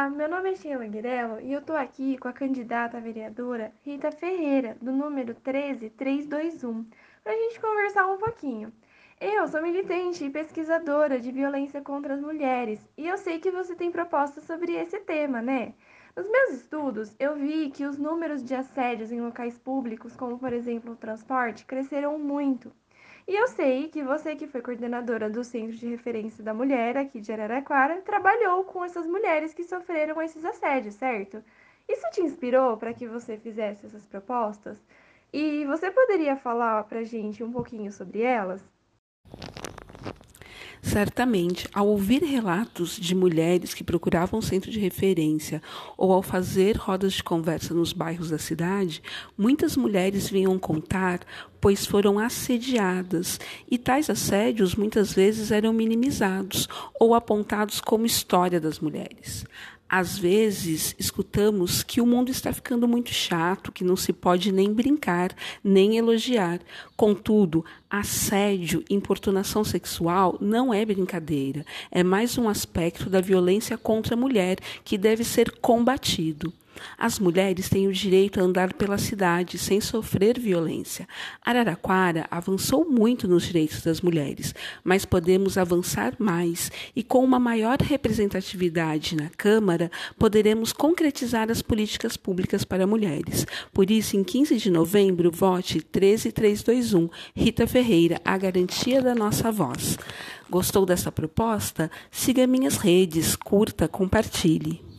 [0.00, 3.70] Olá, meu nome é Sheila Guirello e eu tô aqui com a candidata a vereadora
[3.84, 6.86] Rita Ferreira, do número 13321,
[7.22, 8.72] para a gente conversar um pouquinho.
[9.20, 13.74] Eu sou militante e pesquisadora de violência contra as mulheres e eu sei que você
[13.74, 15.74] tem propostas sobre esse tema, né?
[16.16, 20.54] Nos meus estudos, eu vi que os números de assédios em locais públicos, como por
[20.54, 22.72] exemplo o transporte, cresceram muito.
[23.30, 27.20] E eu sei que você, que foi coordenadora do Centro de Referência da Mulher aqui
[27.20, 31.40] de Araraquara, trabalhou com essas mulheres que sofreram esses assédios, certo?
[31.88, 34.82] Isso te inspirou para que você fizesse essas propostas?
[35.32, 38.60] E você poderia falar para gente um pouquinho sobre elas?
[40.82, 45.62] Certamente, ao ouvir relatos de mulheres que procuravam centro de referência
[45.96, 49.02] ou ao fazer rodas de conversa nos bairros da cidade,
[49.36, 51.20] muitas mulheres vinham contar,
[51.60, 53.38] pois foram assediadas,
[53.70, 56.66] e tais assédios muitas vezes eram minimizados
[56.98, 59.44] ou apontados como história das mulheres.
[59.92, 64.72] Às vezes, escutamos que o mundo está ficando muito chato, que não se pode nem
[64.72, 66.60] brincar, nem elogiar.
[66.96, 74.16] Contudo, assédio, importunação sexual não é brincadeira, é mais um aspecto da violência contra a
[74.16, 76.52] mulher que deve ser combatido.
[76.98, 81.08] As mulheres têm o direito a andar pela cidade sem sofrer violência.
[81.44, 87.78] Araraquara avançou muito nos direitos das mulheres, mas podemos avançar mais e, com uma maior
[87.78, 93.46] representatividade na Câmara, poderemos concretizar as políticas públicas para mulheres.
[93.72, 99.98] Por isso, em 15 de novembro, vote 13321 Rita Ferreira, a garantia da nossa voz.
[100.48, 101.90] Gostou dessa proposta?
[102.10, 104.89] Siga minhas redes, curta, compartilhe.